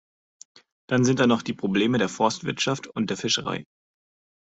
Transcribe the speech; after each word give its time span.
Dann 0.89 1.03
sind 1.03 1.19
da 1.19 1.27
noch 1.27 1.43
die 1.43 1.53
Probleme 1.53 1.99
der 1.99 2.09
Forstwirtschaft 2.09 2.87
und 2.87 3.11
der 3.11 3.17
Fischerei. 3.17 3.65